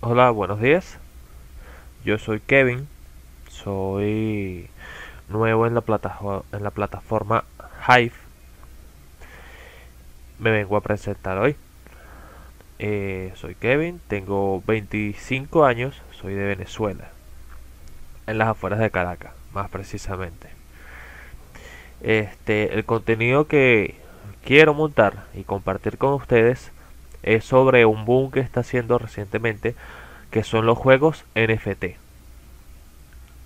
Hola, 0.00 0.28
buenos 0.28 0.60
días. 0.60 0.98
Yo 2.04 2.18
soy 2.18 2.40
Kevin. 2.40 2.86
Soy 3.48 4.68
nuevo 5.30 5.66
en 5.66 5.74
la, 5.74 5.80
plataforma, 5.80 6.42
en 6.52 6.62
la 6.62 6.70
plataforma 6.70 7.44
Hive. 7.88 8.12
Me 10.38 10.50
vengo 10.50 10.76
a 10.76 10.82
presentar 10.82 11.38
hoy. 11.38 11.56
Eh, 12.78 13.32
soy 13.36 13.54
Kevin, 13.54 14.02
tengo 14.06 14.62
25 14.66 15.64
años, 15.64 16.02
soy 16.12 16.34
de 16.34 16.44
Venezuela, 16.44 17.08
en 18.26 18.36
las 18.36 18.48
afueras 18.48 18.80
de 18.80 18.90
Caracas, 18.90 19.32
más 19.54 19.70
precisamente. 19.70 20.48
Este, 22.02 22.74
el 22.74 22.84
contenido 22.84 23.46
que 23.46 23.96
quiero 24.44 24.74
montar 24.74 25.24
y 25.32 25.44
compartir 25.44 25.96
con 25.96 26.12
ustedes 26.12 26.70
es 27.22 27.44
sobre 27.44 27.84
un 27.86 28.04
boom 28.04 28.30
que 28.30 28.40
está 28.40 28.60
haciendo 28.60 28.98
recientemente, 28.98 29.74
que 30.30 30.44
son 30.44 30.66
los 30.66 30.78
juegos 30.78 31.24
NFT. 31.34 31.84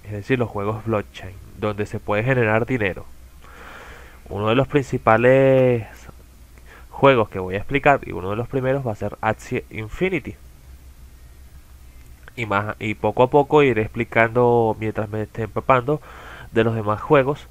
Es 0.04 0.12
decir, 0.12 0.38
los 0.38 0.50
juegos 0.50 0.84
blockchain, 0.84 1.34
donde 1.58 1.86
se 1.86 1.98
puede 1.98 2.22
generar 2.24 2.66
dinero. 2.66 3.06
Uno 4.28 4.48
de 4.48 4.54
los 4.54 4.68
principales 4.68 5.86
juegos 6.90 7.28
que 7.28 7.38
voy 7.38 7.54
a 7.54 7.58
explicar 7.58 8.00
y 8.06 8.12
uno 8.12 8.30
de 8.30 8.36
los 8.36 8.48
primeros 8.48 8.86
va 8.86 8.92
a 8.92 8.96
ser 8.96 9.16
Axie 9.20 9.64
Infinity. 9.70 10.36
Y, 12.36 12.46
más, 12.46 12.76
y 12.78 12.94
poco 12.94 13.22
a 13.22 13.30
poco 13.30 13.62
iré 13.62 13.82
explicando, 13.82 14.76
mientras 14.78 15.08
me 15.08 15.22
esté 15.22 15.42
empapando 15.42 16.00
de 16.52 16.64
los 16.64 16.74
demás 16.74 17.00
juegos, 17.00 17.46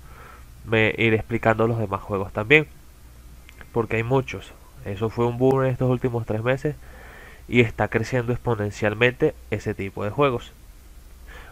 me 0.65 0.93
iré 0.97 1.15
explicando 1.15 1.67
los 1.67 1.79
demás 1.79 2.01
juegos 2.01 2.33
también. 2.33 2.67
Porque 3.71 3.97
hay 3.97 4.03
muchos. 4.03 4.53
Eso 4.85 5.09
fue 5.09 5.25
un 5.25 5.37
boom 5.37 5.63
en 5.63 5.71
estos 5.71 5.89
últimos 5.89 6.25
tres 6.25 6.43
meses 6.43 6.75
y 7.47 7.61
está 7.61 7.87
creciendo 7.87 8.33
exponencialmente 8.33 9.33
ese 9.51 9.73
tipo 9.73 10.03
de 10.03 10.09
juegos. 10.09 10.51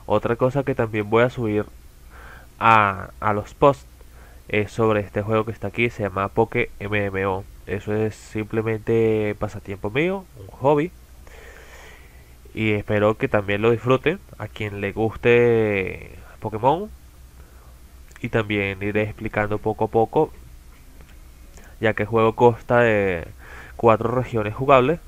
Otra 0.05 0.35
cosa 0.35 0.63
que 0.63 0.75
también 0.75 1.09
voy 1.09 1.23
a 1.23 1.29
subir 1.29 1.65
a, 2.59 3.11
a 3.19 3.33
los 3.33 3.53
posts 3.53 3.85
es 4.47 4.71
sobre 4.71 4.99
este 5.01 5.21
juego 5.21 5.45
que 5.45 5.51
está 5.51 5.67
aquí, 5.67 5.89
se 5.89 6.03
llama 6.03 6.27
Poke 6.27 6.71
MMO. 6.79 7.45
Eso 7.67 7.93
es 7.93 8.15
simplemente 8.15 9.35
pasatiempo 9.39 9.89
mío, 9.89 10.25
un 10.37 10.47
hobby. 10.47 10.91
Y 12.53 12.71
espero 12.71 13.15
que 13.15 13.29
también 13.29 13.61
lo 13.61 13.71
disfruten 13.71 14.19
a 14.37 14.47
quien 14.47 14.81
le 14.81 14.91
guste 14.91 16.11
Pokémon. 16.41 16.89
Y 18.21 18.29
también 18.29 18.83
iré 18.83 19.03
explicando 19.03 19.57
poco 19.57 19.85
a 19.85 19.87
poco 19.87 20.33
ya 21.81 21.93
que 21.93 22.03
el 22.03 22.09
juego 22.09 22.33
consta 22.33 22.79
de 22.79 23.27
cuatro 23.75 24.11
regiones 24.11 24.55
jugables, 24.55 24.99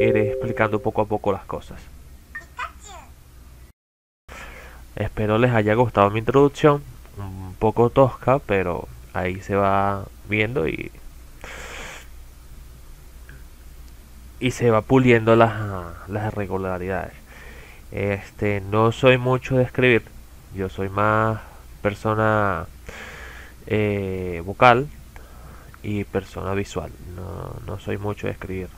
iré 0.00 0.30
explicando 0.30 0.80
poco 0.80 1.02
a 1.02 1.06
poco 1.06 1.30
las 1.30 1.44
cosas. 1.44 1.80
Espero 4.96 5.38
les 5.38 5.52
haya 5.52 5.74
gustado 5.74 6.10
mi 6.10 6.20
introducción, 6.20 6.82
un 7.18 7.54
poco 7.58 7.90
tosca, 7.90 8.38
pero 8.38 8.88
ahí 9.12 9.40
se 9.40 9.54
va 9.54 10.04
viendo 10.28 10.66
y 10.66 10.90
y 14.38 14.50
se 14.50 14.70
va 14.70 14.82
puliendo 14.82 15.36
las, 15.36 15.54
las 16.08 16.32
irregularidades. 16.32 17.14
Este, 17.90 18.60
no 18.60 18.92
soy 18.92 19.16
mucho 19.18 19.56
de 19.56 19.64
escribir, 19.64 20.02
yo 20.54 20.68
soy 20.68 20.88
más 20.88 21.40
persona 21.82 22.66
eh, 23.66 24.42
vocal, 24.44 24.88
y 25.86 26.02
persona 26.02 26.52
visual. 26.54 26.90
No, 27.14 27.78
soy 27.78 27.96
mucho 27.96 28.26
de 28.26 28.32
escribir. 28.32 28.68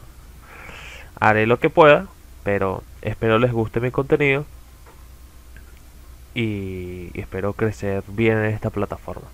Haré 1.19 1.47
lo 1.47 1.59
que 1.59 1.71
pueda, 1.71 2.07
pero 2.45 2.83
espero 3.01 3.39
les 3.39 3.51
guste 3.51 3.81
mi 3.81 3.91
contenido 3.91 4.45
y, 6.35 7.11
y 7.15 7.21
espero 7.21 7.55
crecer 7.55 8.05
bien 8.09 8.37
en 8.37 8.53
esta 8.53 8.69
plataforma. 8.69 9.27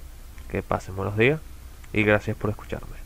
Que 0.48 0.62
pasen 0.62 0.94
buenos 0.94 1.16
días 1.16 1.40
y 1.92 2.04
gracias 2.04 2.36
por 2.36 2.50
escucharme. 2.50 3.03